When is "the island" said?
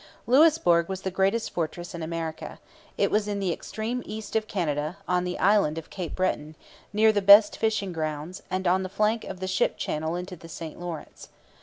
5.25-5.77